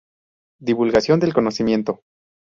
[0.59, 2.01] Divulgación del conocimiento.